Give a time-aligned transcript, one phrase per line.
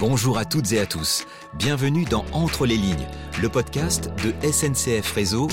[0.00, 1.26] Bonjour à toutes et à tous.
[1.52, 3.06] Bienvenue dans Entre les lignes,
[3.42, 5.46] le podcast de SNCF Réseau,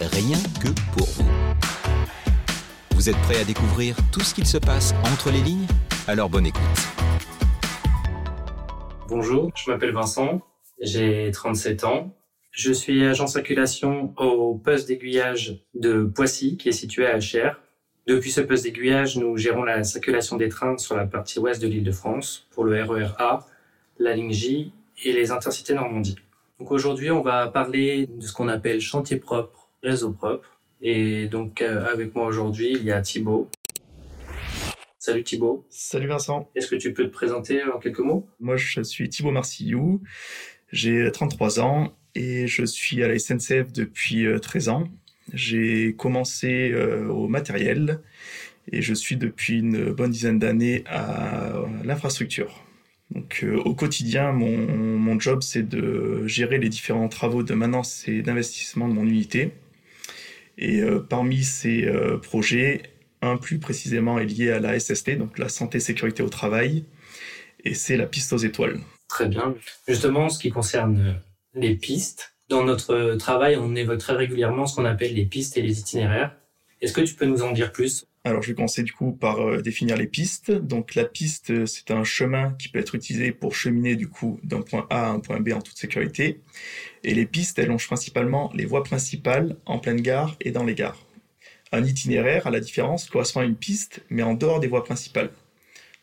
[0.00, 1.30] rien que pour vous.
[2.92, 5.66] Vous êtes prêts à découvrir tout ce qu'il se passe entre les lignes?
[6.08, 6.62] Alors bonne écoute.
[9.06, 10.40] Bonjour, je m'appelle Vincent,
[10.80, 12.16] j'ai 37 ans.
[12.52, 17.60] Je suis agent circulation au poste d'aiguillage de Poissy, qui est situé à Cher.
[18.06, 21.68] Depuis ce poste d'aiguillage, nous gérons la circulation des trains sur la partie ouest de
[21.68, 23.40] l'île de France pour le RER A,
[24.00, 24.72] la ligne J
[25.04, 26.16] et les intercités Normandie.
[26.58, 30.58] Donc aujourd'hui, on va parler de ce qu'on appelle chantier propre, réseau propre.
[30.82, 33.48] Et donc euh, avec moi aujourd'hui, il y a Thibaut.
[34.98, 35.66] Salut Thibaut.
[35.68, 36.50] Salut Vincent.
[36.54, 38.26] Est-ce que tu peux te présenter en quelques mots?
[38.38, 40.02] Moi, je suis Thibaut Marcillou.
[40.72, 44.88] J'ai 33 ans et je suis à la SNCF depuis 13 euh, ans.
[45.32, 48.00] J'ai commencé euh, au matériel
[48.72, 51.52] et je suis depuis une bonne dizaine d'années à
[51.84, 52.64] l'infrastructure.
[53.10, 58.06] Donc euh, au quotidien, mon, mon job, c'est de gérer les différents travaux de maintenance
[58.06, 59.52] et d'investissement de mon unité.
[60.58, 62.82] Et euh, parmi ces euh, projets,
[63.22, 66.84] un plus précisément est lié à la SST, donc la santé sécurité au travail,
[67.64, 68.78] et c'est la piste aux étoiles.
[69.08, 69.54] Très bien.
[69.88, 71.20] Justement, ce qui concerne
[71.54, 75.62] les pistes, dans notre travail, on évoque très régulièrement ce qu'on appelle les pistes et
[75.62, 76.36] les itinéraires.
[76.80, 78.06] Est-ce que tu peux nous en dire plus?
[78.22, 80.50] Alors, je vais commencer du coup par euh, définir les pistes.
[80.50, 84.38] Donc, la piste, euh, c'est un chemin qui peut être utilisé pour cheminer du coup
[84.44, 86.42] d'un point A à un point B en toute sécurité.
[87.02, 90.74] Et les pistes, elles longent principalement les voies principales en pleine gare et dans les
[90.74, 90.98] gares.
[91.72, 95.30] Un itinéraire, à la différence, correspond à une piste, mais en dehors des voies principales.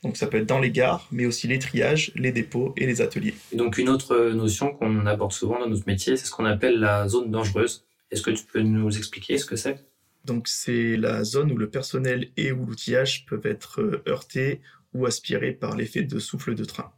[0.02, 3.02] Donc, ça peut être dans les gares, mais aussi les triages, les dépôts et les
[3.02, 3.36] ateliers.
[3.54, 7.08] Donc, une autre notion qu'on aborde souvent dans notre métier, c'est ce qu'on appelle la
[7.08, 7.86] zone dangereuse.
[8.10, 9.86] Est-ce que tu peux nous expliquer ce que c'est?
[10.28, 14.62] Donc c'est la zone où le personnel et ou l'outillage peuvent être euh, heurtés
[14.94, 16.92] ou aspirés par l'effet de souffle de train.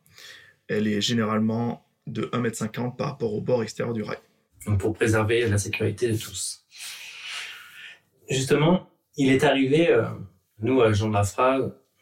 [0.67, 4.17] Elle est généralement de 1,50 m par rapport au bord extérieur du rail.
[4.65, 6.65] Donc pour préserver la sécurité de tous.
[8.29, 10.03] Justement, il est arrivé, euh,
[10.59, 11.59] nous, à Jean de la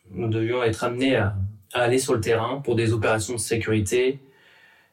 [0.09, 1.35] nous devions être amenés à,
[1.73, 4.19] aller sur le terrain pour des opérations de sécurité,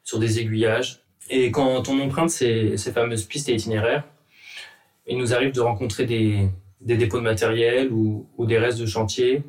[0.03, 1.05] sur des aiguillages.
[1.31, 4.05] Et quand on emprunte ces fameuses pistes et itinéraires,
[5.07, 6.49] il nous arrive de rencontrer des,
[6.81, 9.43] dépôts de matériel ou, des restes de chantier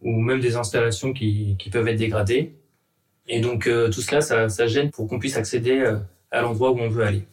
[0.00, 2.54] ou même des installations qui, peuvent être dégradées.
[3.26, 5.98] Et donc euh, tout cela, ça, gêne pour qu'on puisse accéder euh,
[6.30, 7.24] à l'endroit où on veut aller.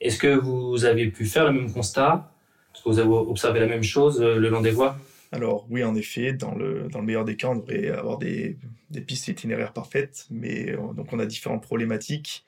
[0.00, 2.32] Est-ce que vous avez pu faire le même constat?
[2.74, 4.96] Est-ce que vous avez observé la même chose euh, le long des voies?
[5.32, 8.58] Alors oui, en effet, dans le, dans le meilleur des cas, on devrait avoir des,
[8.90, 12.44] des pistes itinéraires parfaites, mais donc on a différentes problématiques.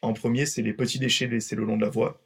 [0.00, 2.20] En premier, c'est les petits déchets laissés le long de la voie.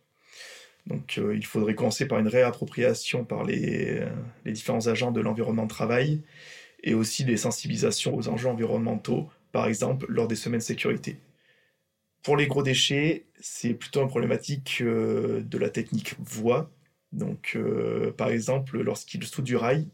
[0.86, 5.64] Donc euh, il faudrait commencer par une réappropriation par les, euh, différents agents de l'environnement
[5.64, 6.20] de travail
[6.82, 11.16] et aussi des sensibilisations aux enjeux environnementaux, par exemple lors des semaines de sécurité.
[12.22, 16.70] Pour les gros déchets, c'est plutôt une problématique euh, de la technique voie.
[17.12, 17.56] Donc,
[18.16, 19.86] par exemple, lorsqu'ils soudent du rail,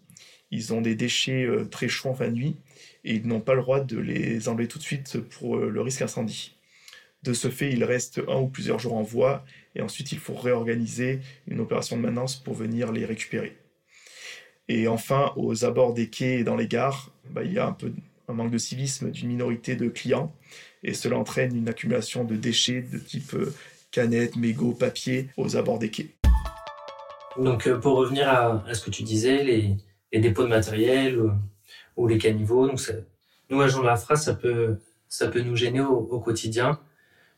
[0.51, 2.57] ils ont des déchets très chauds en fin de nuit
[3.05, 6.01] et ils n'ont pas le droit de les enlever tout de suite pour le risque
[6.01, 6.57] incendie.
[7.23, 9.45] De ce fait, ils restent un ou plusieurs jours en voie
[9.75, 13.59] et ensuite il faut réorganiser une opération de maintenance pour venir les récupérer.
[14.69, 17.73] Et enfin, aux abords des quais et dans les gares, bah, il y a un
[17.73, 17.93] peu
[18.29, 20.35] un manque de civisme d'une minorité de clients
[20.83, 23.53] et cela entraîne une accumulation de déchets de type euh,
[23.91, 26.15] canettes, mégots, papier aux abords des quais.
[27.37, 31.21] Donc euh, pour revenir à, ce que tu disais, les, dépôts de matériel
[31.97, 32.81] ou, les caniveaux, donc
[33.51, 36.81] nous agents de la phrase, ça peut, ça peut nous gêner au quotidien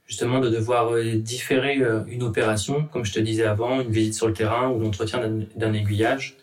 [0.07, 4.15] justement de devoir euh, différer euh, une opération, comme je te disais avant, une visite
[4.15, 5.21] sur le terrain ou l'entretien
[5.57, 6.37] d'un aiguillage.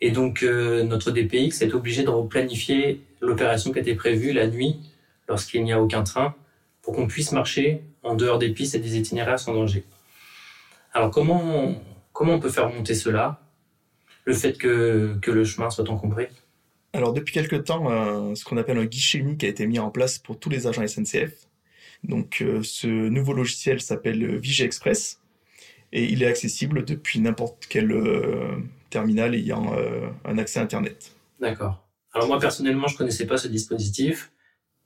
[0.00, 4.76] Et donc euh, notre DPX est obligé de replanifier l'opération qui était prévue la nuit
[5.28, 6.34] lorsqu'il n'y a aucun train
[6.82, 9.84] pour qu'on puisse marcher en dehors des pistes et des itinéraires sans danger.
[10.92, 11.76] Alors comment on,
[12.12, 13.40] comment on peut faire monter cela
[14.24, 16.30] Le fait que, le chemin soit encombré?
[16.92, 20.18] Alors depuis quelque temps, ce qu'on appelle un guichet unique a été mis en place
[20.18, 21.46] pour tous les agents SNCF
[22.04, 25.20] donc euh, ce nouveau logiciel s'appelle Vige Express
[25.92, 28.56] et il est accessible depuis n'importe quel euh,
[28.90, 31.12] terminal ayant euh, un accès Internet.
[31.40, 31.86] D'accord.
[32.12, 34.32] Alors moi personnellement, je connaissais pas ce dispositif,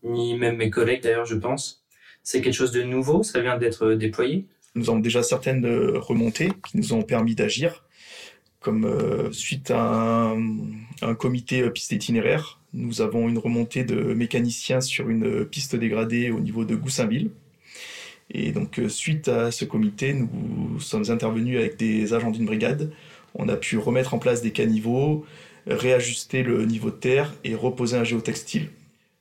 [0.02, 1.84] ni même mes collègues d'ailleurs, je pense.
[2.22, 4.46] C'est quelque chose de nouveau, ça vient d'être déployé?
[4.74, 5.64] Nous avons déjà certaines
[5.96, 7.85] remontées qui nous ont permis d'agir,
[8.60, 10.56] comme suite à un,
[11.02, 16.40] un comité piste itinéraire nous avons une remontée de mécaniciens sur une piste dégradée au
[16.40, 17.30] niveau de Goussainville.
[18.30, 22.92] Et donc, euh, suite à ce comité, nous sommes intervenus avec des agents d'une brigade.
[23.34, 25.24] On a pu remettre en place des caniveaux,
[25.66, 28.70] réajuster le niveau de terre et reposer un géotextile.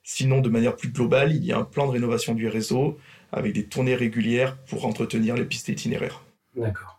[0.03, 2.97] Sinon, de manière plus globale, il y a un plan de rénovation du réseau
[3.31, 6.23] avec des tournées régulières pour entretenir les pistes itinéraires.
[6.55, 6.94] D'accord.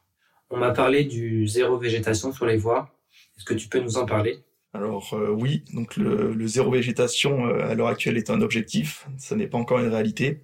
[0.51, 2.91] On m'a parlé du zéro végétation sur les voies.
[3.37, 4.39] Est-ce que tu peux nous en parler?
[4.73, 9.35] Alors euh, oui, donc le, zéro végétation euh, à l'heure actuelle est un objectif, ça
[9.35, 10.43] n'est pas encore une réalité.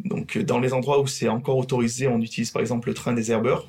[0.00, 3.12] Donc euh, dans les endroits où c'est encore autorisé, on utilise par exemple le train
[3.12, 3.68] des herbeurs,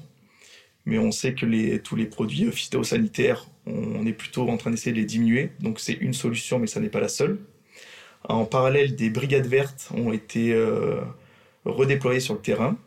[0.85, 4.97] mais on sait que tous les produits phytosanitaires, on est plutôt en train d'essayer de
[4.97, 7.39] les diminuer, donc c'est une solution, mais ça n'est pas la seule.
[8.27, 10.55] En parallèle, des brigades vertes ont été
[11.65, 12.77] redéployées sur le terrain.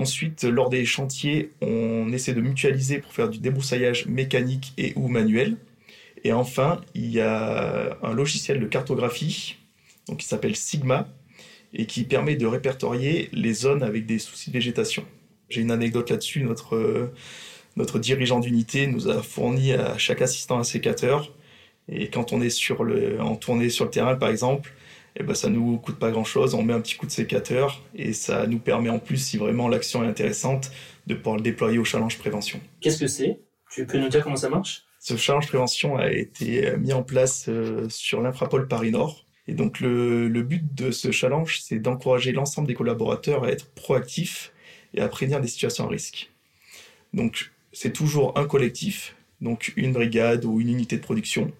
[0.00, 5.08] Ensuite, lors des chantiers, on essaie de mutualiser pour faire du débroussaillage mécanique et ou
[5.08, 5.58] manuel.
[6.24, 9.56] Et enfin, il y a un logiciel de cartographie
[10.08, 11.06] donc qui s'appelle Sigma
[11.74, 15.04] et qui permet de répertorier les zones avec des soucis de végétation.
[15.50, 16.44] J'ai une anecdote là-dessus.
[16.44, 17.12] Notre,
[17.76, 21.30] notre dirigeant d'unité nous a fourni à chaque assistant un sécateur.
[21.92, 24.72] Et quand on est sur le, en tournée sur le terrain, par exemple,
[25.16, 26.54] eh ben, ça nous coûte pas grand-chose.
[26.54, 29.68] On met un petit coup de sécateur et ça nous permet en plus, si vraiment
[29.68, 30.70] l'action est intéressante,
[31.06, 32.60] de pouvoir le déployer au challenge prévention.
[32.80, 33.40] Qu'est-ce que c'est?
[33.70, 34.84] Tu peux nous dire comment ça marche?
[34.98, 39.26] Ce challenge prévention a été euh, mis en place euh, sur l'Infrapol Paris Nord.
[39.48, 44.52] Et donc le, but de ce challenge, c'est d'encourager l'ensemble des collaborateurs à être proactifs
[44.94, 46.30] et à prévenir des situations à risque.
[47.14, 51.50] Donc c'est toujours un collectif, donc une brigade ou une unité de production.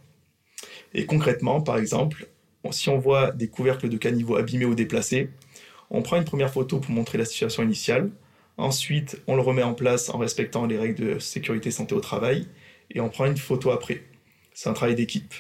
[0.94, 2.28] Et concrètement, par exemple,
[2.70, 5.30] si on voit des couvercles de caniveaux abîmés ou déplacés,
[5.90, 8.10] on prend une première photo pour montrer la situation initiale.
[8.56, 12.46] Ensuite, on le remet en place en respectant les règles de sécurité santé au travail
[12.90, 14.02] et on prend une photo après.
[14.52, 15.34] C'est un travail d'équipe.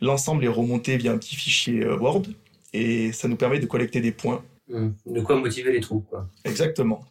[0.00, 2.22] L'ensemble est remonté via un petit fichier euh, Word
[2.72, 4.44] et ça nous permet de collecter des points.
[4.68, 4.88] Mmh.
[5.06, 6.06] De quoi motiver les troupes.
[6.08, 6.28] Quoi.
[6.44, 7.04] Exactement.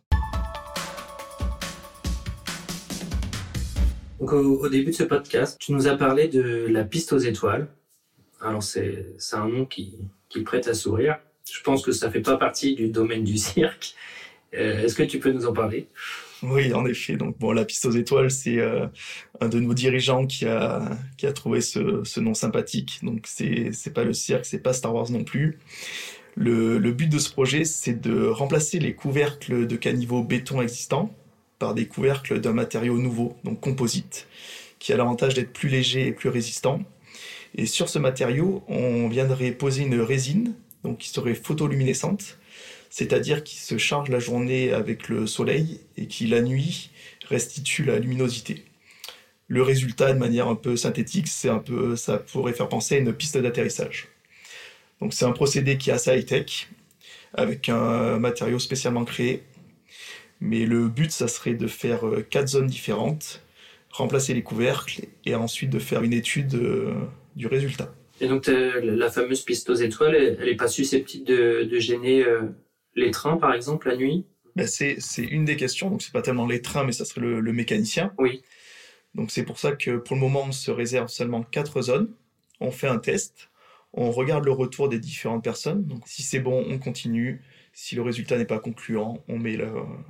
[4.20, 7.68] Donc, au, début de ce podcast, tu nous as parlé de la piste aux étoiles.
[8.42, 9.96] Alors c'est un nom qui,
[10.30, 11.18] qui prête à sourire.
[11.52, 13.96] Je pense que ça fait pas partie du domaine du cirque.
[14.54, 15.88] Euh, est-ce que tu peux nous en parler?
[16.44, 17.18] Oui, en effet.
[17.18, 18.86] Donc bon, la piste aux étoiles, c'est euh,
[19.42, 23.00] un de nos dirigeants qui a qui a trouvé ce, ce nom sympathique.
[23.02, 25.58] Donc c'est pas le cirque, c'est pas Star Wars non plus.
[26.36, 31.12] Le, le but de ce projet, c'est de remplacer les couvercles de caniveaux béton existants
[31.58, 34.28] par des couvercles d'un matériau nouveau, donc composite,
[34.78, 36.84] qui a l'avantage d'être plus léger et plus résistant.
[37.58, 42.38] Et sur ce matériau, on viendrait poser une résine, donc qui serait photoluminescente,
[42.90, 46.92] c'est-à-dire qu'il se charge la journée avec le soleil et qui la nuit
[47.28, 48.64] restitue la luminosité.
[49.48, 52.98] Le résultat, de manière un peu synthétique, c'est un peu, ça pourrait faire penser à
[53.00, 54.10] une piste d'atterrissage.
[55.02, 56.70] Donc c'est un procédé qui est assez high-tech,
[57.34, 59.44] avec un matériau spécialement créé.
[60.42, 63.42] Mais le but, ça serait de faire euh, quatre zones différentes,
[63.90, 66.94] remplacer les couvercles et ensuite de faire une étude euh,
[67.38, 67.94] du résultat.
[68.20, 72.42] Et donc la fameuse piste aux étoiles, elle n'est pas susceptible de, gêner euh,
[72.96, 74.26] les trains, par exemple, la nuit?
[74.56, 75.92] Ben c'est, une des questions.
[75.92, 78.12] Donc, c'est pas tellement les trains, mais ça serait le, mécanicien.
[78.18, 78.42] Oui.
[79.14, 82.10] Donc, c'est pour ça que pour le moment, on se réserve seulement quatre zones.
[82.60, 83.52] On fait un test.
[83.94, 85.86] On regarde le retour des différentes personnes.
[85.86, 87.44] Donc, si c'est bon, on continue.
[87.72, 89.60] Si le résultat n'est pas concluant, on met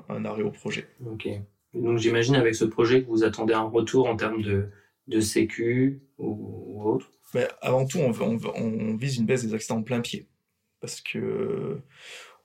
[0.08, 0.88] un arrêt au projet.
[1.06, 1.28] Ok.
[1.74, 4.70] Donc, j'imagine avec ce projet que vous attendez un retour en termes de,
[5.08, 10.02] de sécu ou, autre ben, Avant tout, on, vise une baisse des accidents de plein
[10.02, 10.28] pied.
[10.80, 11.82] Parce que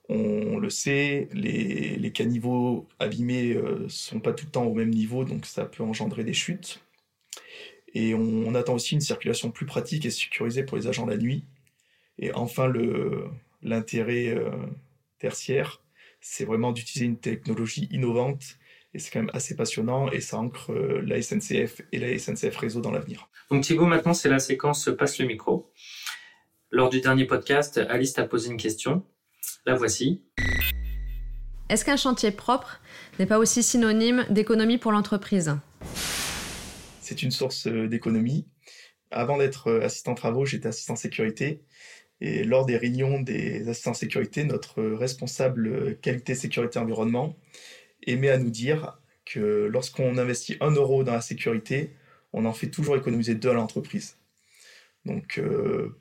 [0.09, 4.89] on le sait, les, les caniveaux abîmés euh, sont pas tout le temps au même
[4.89, 6.83] niveau, donc ça peut engendrer des chutes.
[7.93, 11.45] Et on, attend aussi une circulation plus pratique et sécurisée pour les agents la nuit.
[12.17, 12.71] Et enfin,
[13.61, 14.49] l'intérêt euh,
[15.19, 15.81] tertiaire,
[16.19, 18.57] c'est vraiment d'utiliser une technologie innovante.
[18.95, 22.55] Et c'est quand même assez passionnant et ça ancre euh, la SNCF et la SNCF
[22.57, 23.27] Réseau dans l'avenir.
[23.49, 25.71] Donc Thibaut, maintenant c'est la séquence Passe le micro.
[26.69, 29.03] Lors du dernier podcast, Alice t'a posé une question.
[29.65, 30.21] La voici.
[31.69, 32.81] Est-ce qu'un chantier propre
[33.17, 35.55] n'est pas aussi synonyme d'économie pour l'entreprise?
[37.01, 38.47] C'est une source euh, d'économie.
[39.09, 41.63] Avant d'être euh, assistant travaux, j'étais assistant sécurité.
[42.21, 47.35] Et lors des réunions des assistants sécurité, notre responsable qualité, sécurité, environnement
[48.07, 51.91] aimait à nous dire que lorsqu'on investit un euro dans la sécurité,
[52.33, 54.17] on en fait toujours économiser deux à l'entreprise.
[55.05, 55.41] Donc,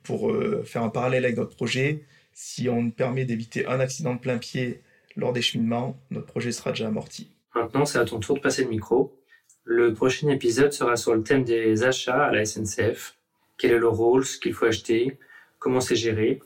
[0.02, 0.32] pour
[0.64, 4.80] faire un parallèle avec notre projet, si on permet d'éviter un accident de plein pied
[5.16, 7.30] lors des cheminements, notre projet sera déjà amorti.
[7.54, 9.18] Maintenant, c'est à ton tour de passer le micro.
[9.64, 13.16] Le prochain épisode sera sur le thème des achats à la SNCF.
[13.58, 15.18] Quel est le rôle, ce qu'il faut acheter,
[15.58, 16.40] comment c'est géré,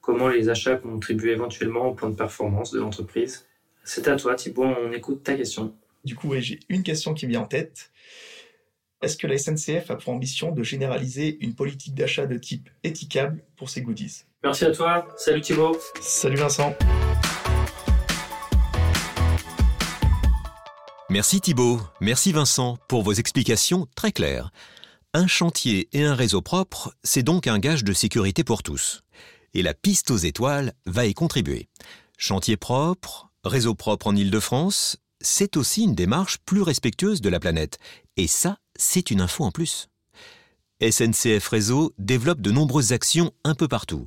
[0.00, 3.46] comment les achats contribuent éventuellement au plan de performance de l'entreprise.
[3.86, 5.74] C'est à toi, Thibault, on écoute ta question.
[6.04, 7.90] Du coup, j'ai une question qui me vient en tête.
[9.02, 13.44] est-ce que la SNCF a pour ambition de généraliser une politique d'achat de type éthicable
[13.56, 14.24] pour ses goodies?
[14.42, 15.06] Merci à toi.
[15.18, 15.76] Salut Thibaut.
[16.00, 16.74] Salut Vincent.
[21.10, 24.50] Merci Thibaut, merci Vincent pour vos explications très claires.
[25.12, 29.02] Un chantier et un réseau propre, c'est donc un gage de sécurité pour tous.
[29.52, 31.68] Et la piste aux étoiles va y contribuer.
[32.16, 37.78] Chantier propre, réseau propre en Ile-de-France, c'est aussi une démarche plus respectueuse de la planète.
[38.16, 39.88] Et ça, c'est une info en plus.
[40.82, 44.04] SNCF Réseau développe de nombreuses actions un peu partout.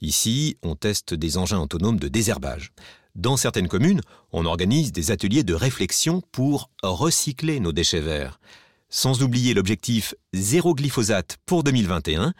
[0.00, 2.72] Ici, on teste des engins autonomes de désherbage.
[3.14, 4.02] Dans certaines communes,
[4.32, 8.40] on organise des ateliers de réflexion pour recycler nos déchets verts.
[8.88, 12.34] Sans oublier l'objectif zéro glyphosate pour 2021,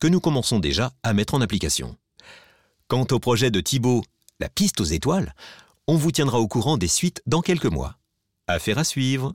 [0.00, 1.96] que nous commençons déjà à mettre en application.
[2.88, 4.02] Quant au projet de Thibault,
[4.40, 5.34] la piste aux étoiles,
[5.88, 7.98] on vous tiendra au courant des suites dans quelques mois.
[8.46, 9.34] Affaire à suivre.